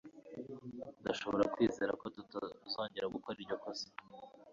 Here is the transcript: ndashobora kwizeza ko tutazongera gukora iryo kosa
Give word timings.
ndashobora 1.01 1.49
kwizeza 1.53 1.93
ko 2.01 2.05
tutazongera 2.15 3.13
gukora 3.15 3.35
iryo 3.41 3.57
kosa 3.63 3.87